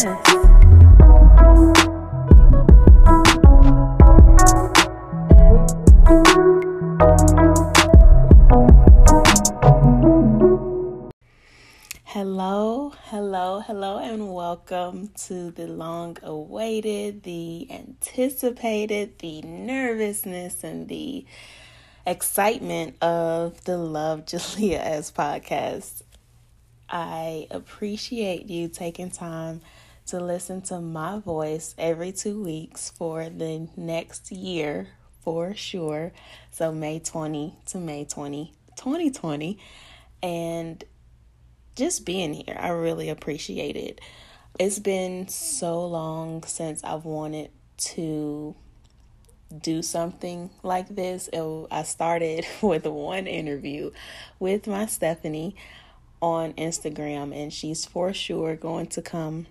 [0.00, 0.14] Hello,
[13.08, 21.26] hello, hello, and welcome to the long awaited, the anticipated, the nervousness, and the
[22.06, 26.04] excitement of the Love Jalea as podcast.
[26.88, 29.60] I appreciate you taking time
[30.10, 34.88] to listen to my voice every two weeks for the next year
[35.20, 36.10] for sure.
[36.50, 39.58] So, May 20 to May 20, 2020.
[40.20, 40.82] And
[41.76, 44.00] just being here, I really appreciate it.
[44.58, 47.52] It's been so long since I've wanted
[47.94, 48.56] to
[49.62, 51.28] do something like this.
[51.32, 53.92] It, I started with one interview
[54.40, 55.54] with my Stephanie
[56.20, 59.46] on Instagram, and she's for sure going to come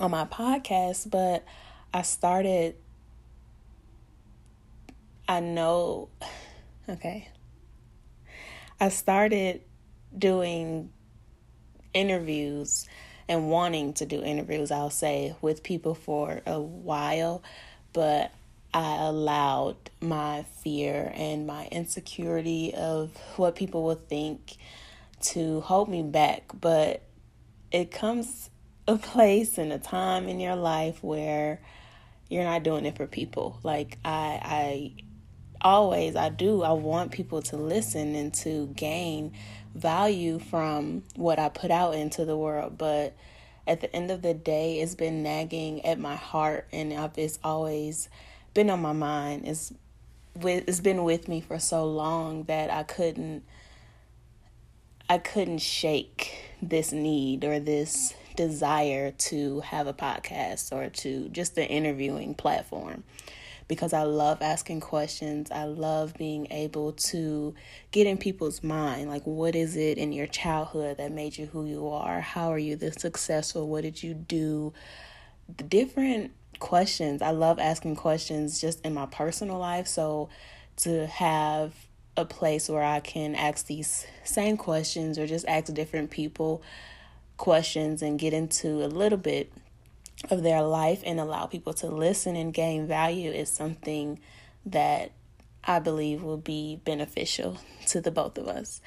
[0.00, 1.10] on my podcast.
[1.10, 1.44] But
[1.92, 2.76] I started,
[5.28, 6.08] I know,
[6.88, 7.28] okay,
[8.80, 9.62] I started
[10.16, 10.92] doing
[11.92, 12.86] interviews
[13.28, 17.42] and wanting to do interviews, I'll say, with people for a while,
[17.92, 18.32] but
[18.74, 24.56] I allowed my fear and my insecurity of what people will think
[25.22, 26.50] to hold me back.
[26.60, 27.02] But
[27.70, 28.50] it comes
[28.86, 31.60] a place and a time in your life where
[32.28, 33.58] you're not doing it for people.
[33.62, 35.04] Like I I
[35.60, 39.32] always I do I want people to listen and to gain
[39.74, 43.14] value from what I put out into the world, but
[43.66, 48.08] at the end of the day it's been nagging at my heart and it's always
[48.52, 49.46] been on my mind.
[49.46, 49.72] It's
[50.34, 53.44] with it's been with me for so long that I couldn't
[55.08, 61.56] I couldn't shake this need or this desire to have a podcast or to just
[61.58, 63.04] an interviewing platform
[63.68, 65.50] because I love asking questions.
[65.50, 67.54] I love being able to
[67.90, 69.08] get in people's mind.
[69.08, 72.20] Like, what is it in your childhood that made you who you are?
[72.20, 73.68] How are you this successful?
[73.68, 74.72] What did you do?
[75.56, 77.22] The different questions.
[77.22, 79.86] I love asking questions just in my personal life.
[79.86, 80.28] So
[80.78, 81.72] to have
[82.16, 86.62] a place where I can ask these same questions or just ask different people
[87.36, 89.52] questions and get into a little bit
[90.30, 94.18] of their life and allow people to listen and gain value is something
[94.64, 95.12] that
[95.62, 97.58] I believe will be beneficial
[97.88, 98.80] to the both of us.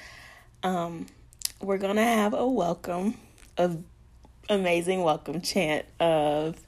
[0.62, 1.06] Um,
[1.60, 3.14] we're gonna have a welcome,
[3.56, 3.76] a
[4.48, 6.58] amazing welcome chant of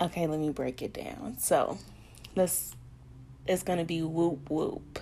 [0.00, 1.38] Okay, let me break it down.
[1.38, 1.76] So,
[2.36, 2.76] let's
[3.46, 5.00] it's to be whoop whoop,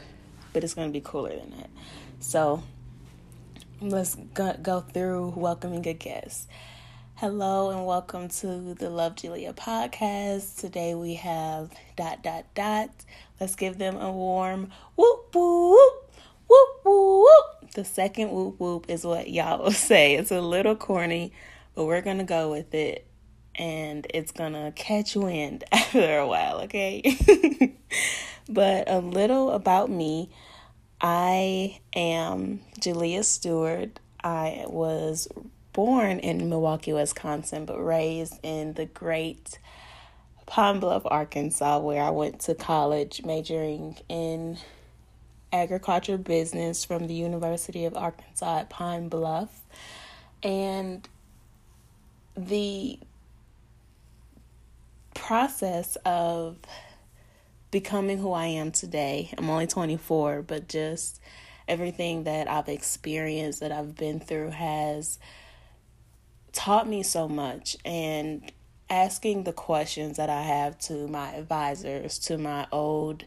[0.53, 1.69] but it's to be cooler than that.
[2.21, 2.63] So,
[3.81, 6.49] let's go, go through welcoming a guest.
[7.17, 10.59] Hello and welcome to the Love Julia podcast.
[10.59, 12.91] Today we have dot dot dot.
[13.39, 16.11] Let's give them a warm whoop whoop
[16.47, 17.73] whoop whoop whoop.
[17.75, 20.15] The second whoop whoop is what y'all will say.
[20.15, 21.33] It's a little corny,
[21.75, 23.07] but we're gonna go with it
[23.55, 27.77] and it's gonna catch wind after a while, okay?
[28.49, 30.31] but a little about me
[31.01, 34.01] I am Julia Stewart.
[34.25, 35.29] I was
[35.73, 39.59] born in Milwaukee, Wisconsin, but raised in the great
[40.47, 44.59] Pine Bluff, Arkansas, where I went to college majoring in
[45.53, 49.63] agriculture business from the University of Arkansas at Pine Bluff.
[50.43, 51.07] And
[52.37, 52.99] the
[55.15, 56.57] process of
[57.71, 59.33] becoming who I am today.
[59.37, 61.21] I'm only 24, but just
[61.69, 65.19] everything that I've experienced, that I've been through, has
[66.53, 67.77] taught me so much.
[67.85, 68.51] And
[68.89, 73.25] asking the questions that I have to my advisors, to my old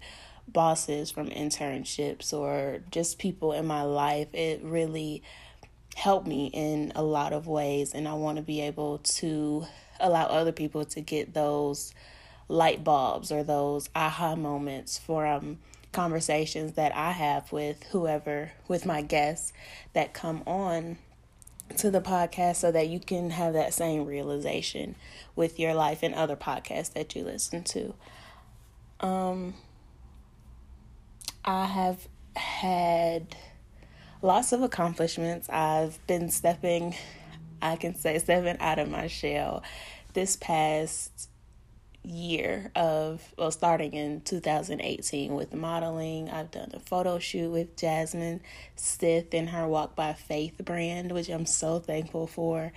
[0.48, 5.22] bosses from internships, or just people in my life, it really
[5.96, 7.94] helped me in a lot of ways.
[7.94, 9.66] And I want to be able to
[10.00, 11.94] allow other people to get those
[12.50, 15.58] light bulbs or those aha moments from
[15.94, 19.54] conversations that I have with whoever, with my guests
[19.94, 20.98] that come on
[21.78, 24.96] to the podcast so that you can have that same realization
[25.36, 27.94] with your life and other podcasts that you listen to.
[29.00, 29.54] Um,
[31.46, 33.36] I have had
[34.22, 35.48] lots of accomplishments.
[35.50, 36.96] I've been stepping
[37.62, 39.64] I can say seven out of my shell
[40.14, 41.29] this past
[42.04, 48.40] year of well starting in 2018 with modeling i've done a photo shoot with jasmine
[48.76, 52.72] stith and her walk by faith brand which i'm so thankful for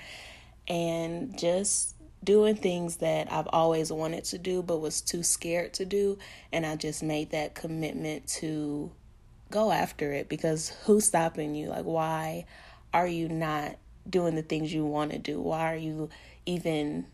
[0.68, 5.84] and just doing things that I've always wanted to do but was too scared to
[5.84, 6.18] do.
[6.52, 8.92] And I just made that commitment to
[9.50, 11.68] go after it because who's stopping you?
[11.68, 12.46] Like, why
[12.94, 13.76] are you not
[14.08, 15.40] doing the things you want to do?
[15.40, 16.10] Why are you
[16.46, 17.06] even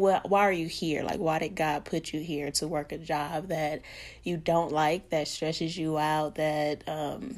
[0.00, 1.02] well, why are you here?
[1.02, 3.82] Like, why did God put you here to work a job that
[4.24, 7.36] you don't like, that stresses you out, that um,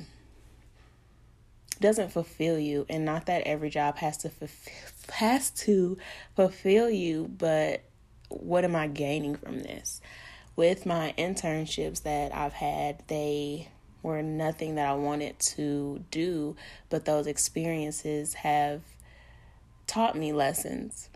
[1.81, 2.87] doesn't fulfill you?
[2.89, 4.73] And not that every job has to fulfill,
[5.13, 5.99] has to
[6.37, 7.83] fulfill you, but
[8.29, 10.01] what am I gaining from this?
[10.55, 13.69] With my internships that I've had, they
[14.03, 16.57] were nothing that I wanted to do,
[16.91, 18.83] but those experiences have
[19.87, 21.09] taught me lessons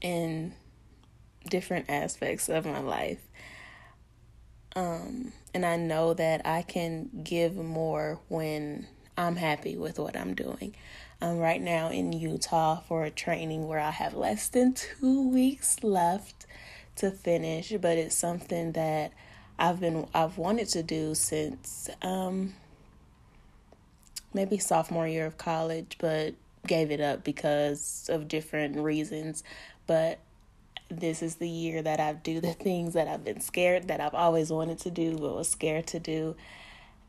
[0.00, 0.54] in
[1.48, 3.20] different aspects of my life.
[4.74, 8.86] Um, and I know that I can give more when
[9.16, 10.74] I'm happy with what I'm doing.
[11.20, 15.82] I'm right now in Utah for a training where I have less than two weeks
[15.82, 16.46] left
[16.96, 19.12] to finish, but it's something that
[19.58, 22.54] I've been I've wanted to do since um,
[24.34, 26.34] maybe sophomore year of college, but
[26.66, 29.42] gave it up because of different reasons.
[29.86, 30.18] But
[30.88, 34.14] this is the year that I do the things that I've been scared that I've
[34.14, 36.36] always wanted to do but was scared to do.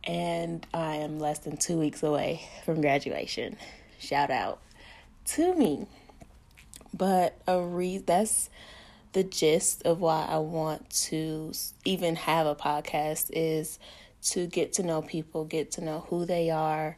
[0.04, 3.58] And I am less than two weeks away from graduation.
[4.00, 4.60] Shout out
[5.26, 5.88] to me.
[6.94, 8.50] But a re- that's
[9.14, 11.52] the gist of why I want to
[11.84, 13.80] even have a podcast is
[14.22, 16.98] to get to know people, get to know who they are,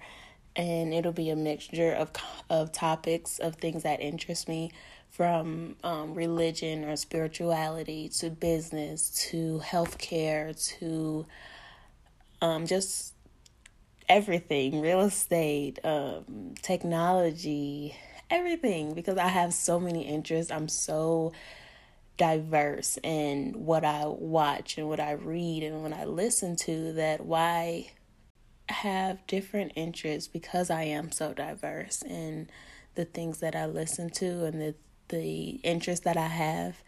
[0.60, 2.12] and it'll be a mixture of
[2.50, 4.72] of topics of things that interest me
[5.10, 11.26] from um, religion or spirituality to business to healthcare to
[12.42, 13.14] um, just
[14.10, 17.96] everything real estate, um, technology,
[18.30, 20.52] everything because I have so many interests.
[20.52, 21.32] I'm so
[22.18, 27.26] diverse in what I watch and what I read and what I listen to that
[27.26, 27.92] why
[28.70, 32.50] have different interests because I am so diverse in
[32.96, 34.76] the things that I listen to and the
[35.10, 36.84] the interests that I have.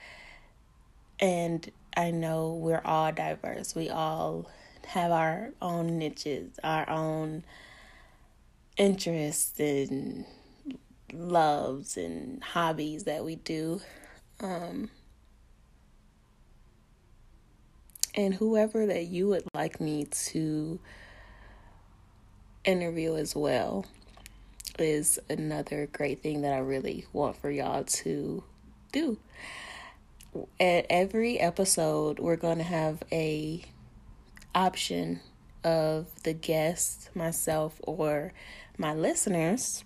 [1.19, 3.75] And I know we're all diverse.
[3.75, 4.49] We all
[4.87, 7.43] have our own niches, our own
[8.77, 10.25] interests and
[11.13, 13.81] loves and hobbies that we do.
[14.39, 14.89] Um,
[18.15, 20.79] and whoever that you would like me to
[22.63, 23.85] interview as well
[24.79, 28.43] is another great thing that I really want for y'all to
[28.91, 29.17] do.
[30.59, 33.63] At every episode, we're going to have a
[34.55, 35.19] option
[35.63, 38.33] of the guest, myself, or
[38.77, 39.83] my listeners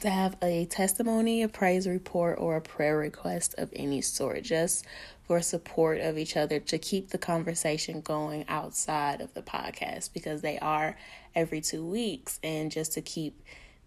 [0.00, 4.86] to have a testimony, a praise report, or a prayer request of any sort, just
[5.24, 10.42] for support of each other to keep the conversation going outside of the podcast because
[10.42, 10.96] they are
[11.34, 13.42] every two weeks, and just to keep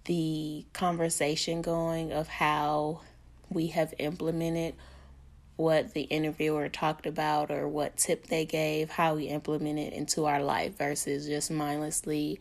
[0.05, 3.01] the conversation going of how
[3.49, 4.75] we have implemented
[5.55, 10.25] what the interviewer talked about or what tip they gave, how we implement it into
[10.25, 12.39] our life versus just mindlessly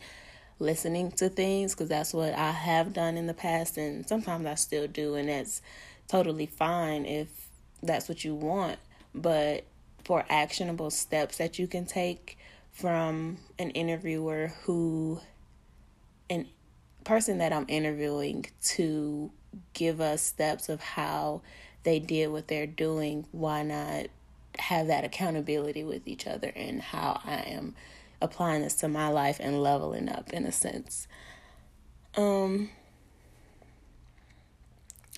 [0.63, 4.55] listening to things because that's what I have done in the past and sometimes I
[4.55, 5.61] still do and that's
[6.07, 7.27] totally fine if
[7.81, 8.79] that's what you want.
[9.13, 9.65] But
[10.03, 12.37] for actionable steps that you can take
[12.71, 15.19] from an interviewer who
[16.29, 16.47] an
[17.03, 19.29] person that I'm interviewing to
[19.73, 21.41] give us steps of how
[21.83, 24.07] they did what they're doing, why not
[24.57, 27.75] have that accountability with each other and how I am
[28.23, 31.07] applying this to my life and leveling up in a sense.
[32.15, 32.69] Um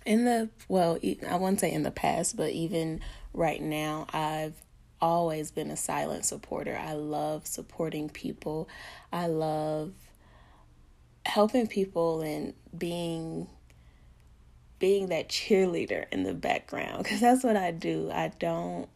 [0.05, 3.01] in the well, I wouldn't say in the past, but even
[3.33, 4.53] right now, I've
[5.01, 6.77] always been a silent supporter.
[6.77, 8.69] I love supporting people.
[9.11, 9.93] I love
[11.25, 13.47] helping people and being
[14.77, 18.11] being that cheerleader in the background because that's what I do.
[18.11, 18.87] I don't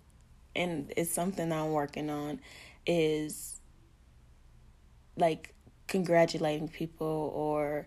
[0.55, 2.39] and it's something I'm working on
[2.85, 3.58] is
[5.19, 5.53] like
[5.87, 7.85] congratulating people or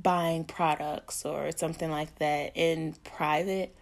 [0.00, 3.74] buying products or something like that in private.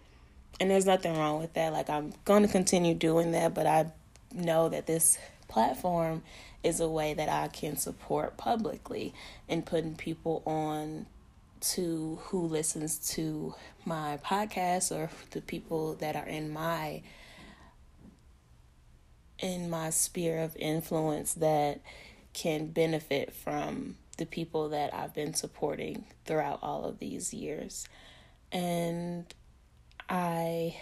[0.59, 1.73] And there's nothing wrong with that.
[1.73, 3.87] Like I'm going to continue doing that, but I
[4.33, 5.17] know that this
[5.47, 6.23] platform
[6.63, 9.13] is a way that I can support publicly
[9.49, 11.07] and putting people on
[11.61, 13.53] to who listens to
[13.85, 17.01] my podcast or the people that are in my
[19.39, 21.81] in my sphere of influence that
[22.33, 27.87] can benefit from the people that I've been supporting throughout all of these years.
[28.51, 29.25] And
[30.09, 30.75] I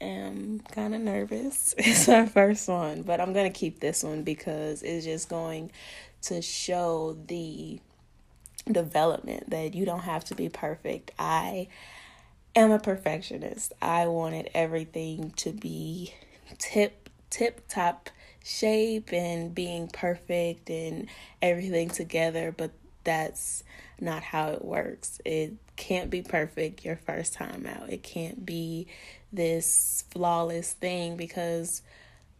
[0.00, 1.74] am kind of nervous.
[1.78, 5.70] It's our first one, but I'm going to keep this one because it's just going
[6.22, 7.80] to show the
[8.70, 11.12] development that you don't have to be perfect.
[11.18, 11.68] I
[12.54, 13.72] am a perfectionist.
[13.80, 16.14] I wanted everything to be
[16.58, 18.10] tip tip top
[18.44, 21.08] shape and being perfect and
[21.42, 22.70] everything together, but
[23.04, 23.64] that's
[24.00, 25.20] not how it works.
[25.24, 27.90] It can't be perfect your first time out.
[27.90, 28.86] It can't be
[29.32, 31.82] this flawless thing because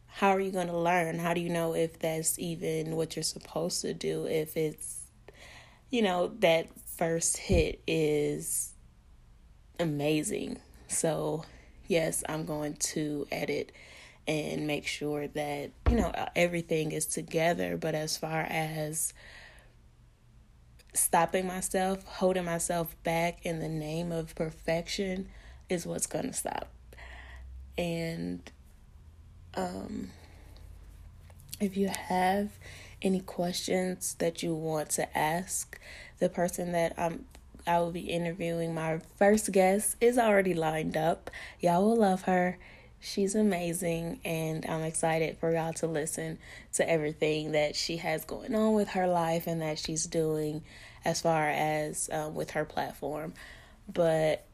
[0.06, 1.18] how are you going to learn?
[1.18, 4.26] How do you know if that's even what you're supposed to do?
[4.26, 5.02] If it's,
[5.90, 8.72] you know, that first hit is
[9.78, 10.58] amazing.
[10.88, 11.44] So,
[11.86, 13.72] yes, I'm going to edit
[14.26, 17.76] and make sure that, you know, everything is together.
[17.76, 19.14] But as far as
[20.94, 25.28] stopping myself, holding myself back in the name of perfection
[25.68, 26.68] is what's going to stop.
[27.78, 28.50] And
[29.54, 30.10] um,
[31.60, 32.50] if you have
[33.02, 35.78] any questions that you want to ask
[36.18, 37.26] the person that I'm
[37.66, 41.30] I will be interviewing my first guest is already lined up.
[41.58, 42.58] Y'all will love her.
[43.00, 46.38] She's amazing, and I'm excited for y'all to listen
[46.74, 50.62] to everything that she has going on with her life and that she's doing
[51.04, 53.34] as far as um, with her platform.
[53.92, 54.44] But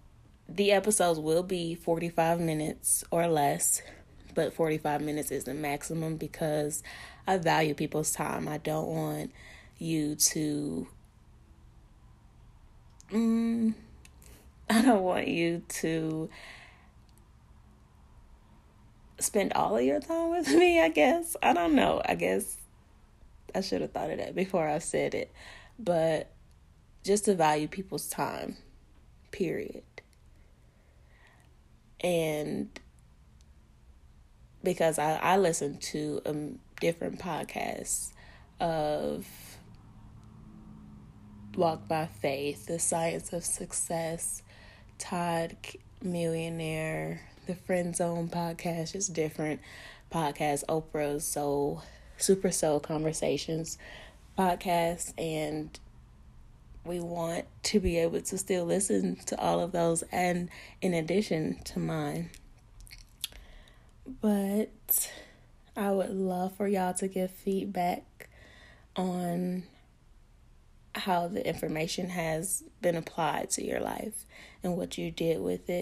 [0.49, 3.81] the episodes will be 45 minutes or less,
[4.35, 6.83] but 45 minutes is the maximum because
[7.27, 8.49] I value people's time.
[8.49, 9.33] I don't want
[9.79, 10.87] you to.
[13.11, 13.75] Mm,
[14.71, 16.29] I don't want you to
[19.23, 21.37] spend all of your time with me, I guess.
[21.43, 22.03] I don't know.
[22.05, 22.57] I guess
[23.55, 25.33] I should have thought of that before I said it.
[25.79, 26.31] But
[27.05, 28.57] just to value people's time,
[29.31, 29.83] period.
[32.01, 32.69] And
[34.63, 38.13] because I, I listen to um, different podcasts
[38.61, 39.27] of
[41.57, 44.43] Walk by Faith, The Science of Success,
[44.99, 45.57] Todd
[46.03, 49.61] Millionaire, the Friend Zone podcast, just different
[50.13, 51.83] podcasts, Oprah's Soul,
[52.17, 53.79] Super Soul Conversations
[54.39, 55.79] podcast, and
[56.85, 60.49] we want to be able to still listen to all of those and
[60.81, 62.31] in addition to mine.
[64.21, 65.11] But
[65.77, 68.29] I would love for y'all to give feedback
[68.97, 69.65] on
[70.95, 74.27] how the information has been applied to your life
[74.63, 75.82] and what you did with it.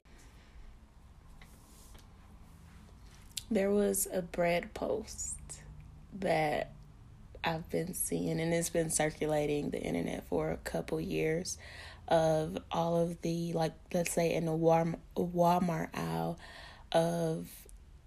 [3.50, 5.37] There was a bread post
[6.21, 6.73] that
[7.42, 11.59] I've been seeing, and it's been circulating the internet for a couple years
[12.07, 16.38] of all of the, like, let's say in a Walmart aisle
[16.92, 17.49] of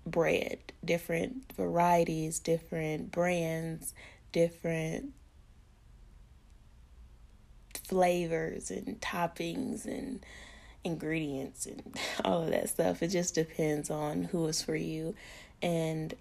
[0.05, 3.93] bread, different varieties, different brands,
[4.31, 5.13] different
[7.87, 10.25] flavors and toppings and
[10.83, 11.81] ingredients and
[12.25, 13.01] all of that stuff.
[13.01, 15.15] It just depends on who is for you.
[15.61, 16.13] And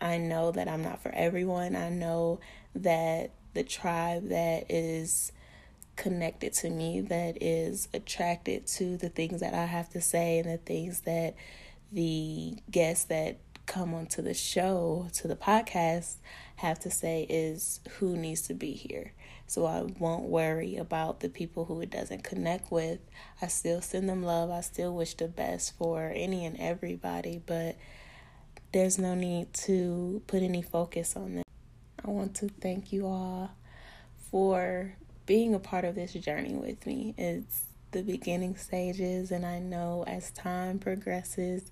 [0.00, 1.76] I know that I'm not for everyone.
[1.76, 2.40] I know
[2.74, 5.32] that the tribe that is
[5.96, 10.50] connected to me, that is attracted to the things that I have to say and
[10.50, 11.34] the things that
[11.92, 16.16] the guests that come onto the show, to the podcast,
[16.56, 19.12] have to say is who needs to be here.
[19.46, 22.98] So I won't worry about the people who it doesn't connect with.
[23.42, 24.50] I still send them love.
[24.50, 27.76] I still wish the best for any and everybody, but
[28.72, 31.44] there's no need to put any focus on that.
[32.04, 33.52] I want to thank you all
[34.30, 34.96] for
[35.26, 37.14] being a part of this journey with me.
[37.16, 41.70] It's the beginning stages, and I know as time progresses,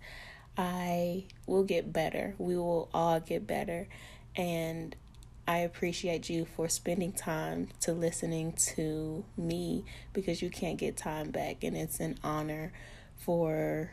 [0.57, 2.35] I will get better.
[2.39, 3.89] We will all get better.
[4.37, 4.95] And
[5.53, 11.31] I appreciate you for spending time to listening to me because you can't get time
[11.31, 12.73] back, and it's an honor
[13.19, 13.91] for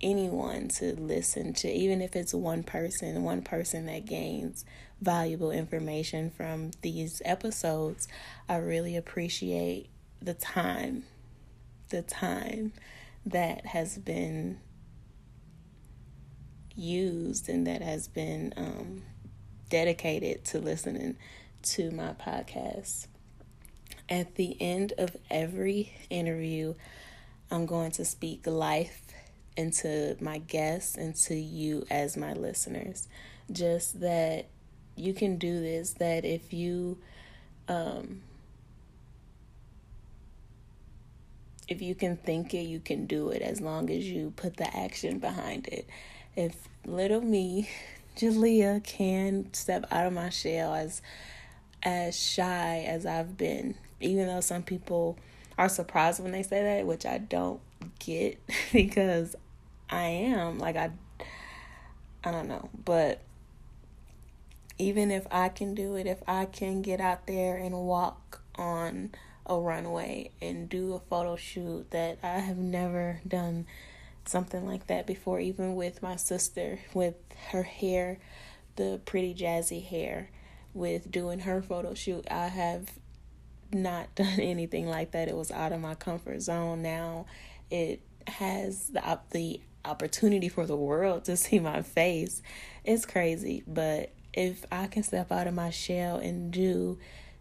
[0.00, 4.64] anyone to listen to, even if it's one person, one person that gains
[5.02, 8.08] valuable information from these episodes.
[8.48, 9.90] I really appreciate
[10.22, 11.04] the time,
[11.90, 12.72] the time
[13.26, 14.60] that has been
[16.74, 19.02] used and that has been um,
[19.70, 21.16] dedicated to listening
[21.62, 23.06] to my podcast.
[24.08, 26.74] At the end of every interview,
[27.50, 29.02] I'm going to speak life
[29.56, 33.08] into my guests and to you as my listeners.
[33.52, 34.46] just that
[34.96, 36.98] you can do this, that if you
[37.68, 38.22] um
[41.68, 44.76] if you can think it, you can do it as long as you put the
[44.76, 45.86] action behind it.
[46.36, 47.68] If little me,
[48.20, 51.00] Jalea, uh, can step out of my shell as
[51.82, 55.18] as shy as I've been, even though some people
[55.56, 57.60] are surprised when they say that, which I don't
[57.98, 58.38] get
[58.72, 59.36] because
[59.88, 60.90] I am like I
[62.22, 63.22] I don't know, but
[64.76, 69.12] even if I can do it, if I can get out there and walk on
[69.46, 73.66] a runway and do a photo shoot that I have never done
[74.26, 77.14] something like that before, even with my sister, with
[77.50, 78.18] her hair,
[78.76, 80.30] the pretty jazzy hair,
[80.74, 82.26] with doing her photo shoot.
[82.30, 82.90] I have
[83.72, 85.28] not done anything like that.
[85.28, 86.82] It was out of my comfort zone.
[86.82, 87.26] Now
[87.70, 92.42] it has the the opportunity for the world to see my face.
[92.84, 96.98] It's crazy, but if I can step out of my shell and do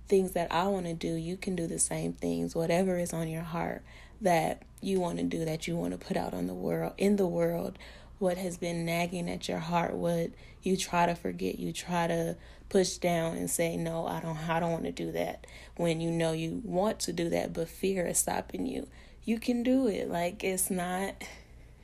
[0.08, 2.56] things that I want to do, you can do the same things.
[2.56, 3.84] Whatever is on your heart
[4.22, 7.16] that you want to do, that you want to put out on the world, in
[7.16, 7.78] the world,
[8.20, 12.36] what has been nagging at your heart, what you try to forget, you try to
[12.68, 15.48] push down and say, "No, I don't I don't want to do that."
[15.78, 18.88] When you know you want to do that, but fear is stopping you.
[19.24, 20.10] You can do it.
[20.10, 21.16] Like it's not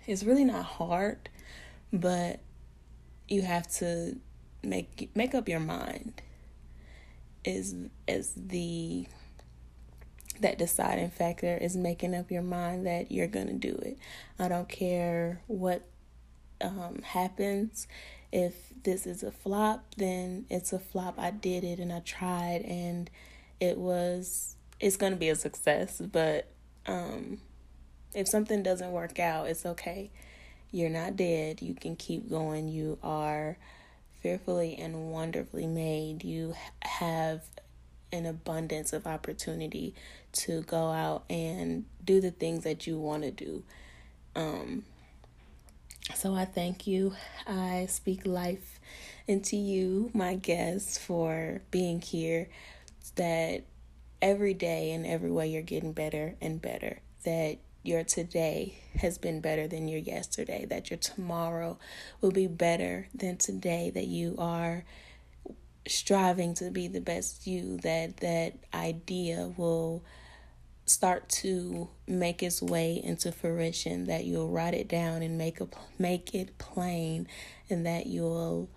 [0.06, 1.30] it's really not hard,
[1.92, 2.40] but
[3.28, 4.18] you have to
[4.64, 6.22] make make up your mind
[7.44, 7.76] is
[8.08, 9.08] is the
[10.42, 13.98] that deciding factor is making up your mind that you're going to do it.
[14.40, 15.84] I don't care what
[16.62, 17.88] um, happens.
[18.32, 21.16] If this is a flop, then it's a flop.
[21.18, 23.10] I did it and I tried and
[23.60, 26.48] it was it's going to be a success, but
[26.86, 27.40] um,
[28.14, 30.10] if something doesn't work out, it's okay.
[30.72, 31.62] You're not dead.
[31.62, 32.68] You can keep going.
[32.68, 33.58] You are
[34.22, 36.24] fearfully and wonderfully made.
[36.24, 37.44] You have
[38.12, 39.94] an abundance of opportunity
[40.36, 43.64] to go out and do the things that you want to do.
[44.36, 44.84] Um,
[46.14, 47.14] so I thank you.
[47.48, 48.80] I speak life
[49.28, 52.50] into you, my guests, for being here.
[53.16, 53.64] That
[54.22, 57.00] every day and every way you're getting better and better.
[57.24, 61.78] That your today has been better than your yesterday, that your tomorrow
[62.20, 64.84] will be better than today, that you are
[65.88, 70.04] striving to be the best you, that that idea will
[70.86, 75.68] start to make its way into fruition, that you'll write it down and make a
[75.98, 77.28] make it plain
[77.70, 78.70] and that you'll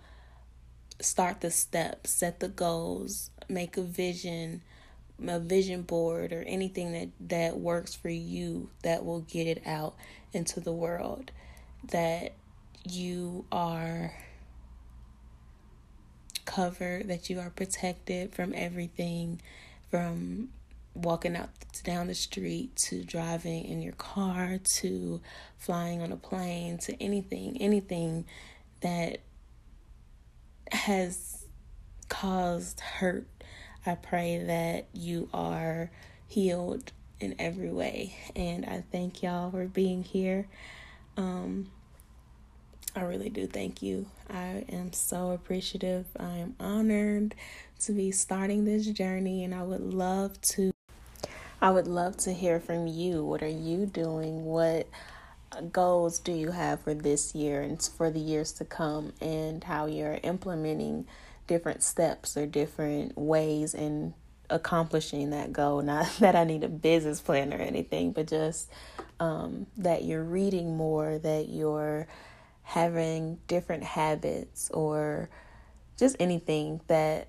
[1.01, 4.61] start the steps, set the goals, make a vision,
[5.27, 9.95] a vision board or anything that that works for you that will get it out
[10.33, 11.31] into the world
[11.91, 12.33] that
[12.83, 14.13] you are
[16.45, 19.39] covered that you are protected from everything
[19.91, 20.49] from
[20.95, 21.49] walking out
[21.81, 25.21] down the street to driving in your car to
[25.57, 28.25] flying on a plane to anything anything
[28.81, 29.19] that
[30.71, 31.45] has
[32.09, 33.27] caused hurt
[33.85, 35.89] I pray that you are
[36.27, 38.15] healed in every way.
[38.35, 40.47] And I thank y'all for being here.
[41.17, 41.71] Um,
[42.95, 44.07] I really do thank you.
[44.29, 46.05] I am so appreciative.
[46.19, 47.35] I am honored
[47.81, 50.71] to be starting this journey and I would love to
[51.61, 53.23] I would love to hear from you.
[53.23, 54.45] What are you doing?
[54.45, 54.87] What
[55.71, 59.87] goals do you have for this year and for the years to come and how
[59.87, 61.05] you're implementing
[61.47, 64.13] different steps or different ways in
[64.49, 65.81] accomplishing that goal.
[65.83, 68.69] Not that I need a business plan or anything, but just
[69.19, 72.07] um, that you're reading more, that you're
[72.63, 75.29] having different habits, or
[75.97, 77.27] just anything that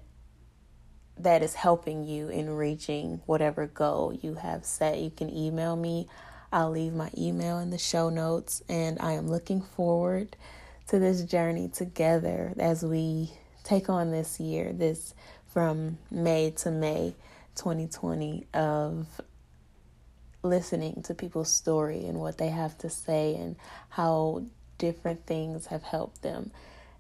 [1.23, 4.99] that is helping you in reaching whatever goal you have set.
[4.99, 6.09] You can email me.
[6.53, 10.37] I'll leave my email in the show notes, and I am looking forward
[10.89, 13.31] to this journey together as we
[13.63, 15.15] take on this year, this
[15.53, 17.15] from May to May
[17.55, 19.07] 2020 of
[20.43, 23.57] listening to people's story and what they have to say and
[23.91, 24.43] how
[24.79, 26.51] different things have helped them.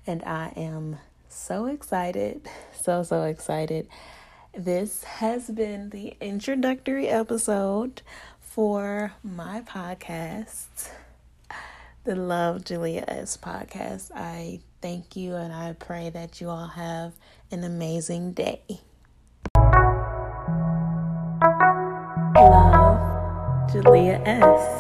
[0.06, 0.98] And I am
[1.30, 2.48] so excited,
[2.80, 3.88] so, so excited.
[4.52, 8.02] This has been the introductory episode
[8.40, 10.90] for my podcast,
[12.04, 14.10] the Love Julia S podcast.
[14.14, 17.12] I thank you, and I pray that you all have
[17.52, 18.62] an amazing day.
[22.34, 24.79] Love, Julia S.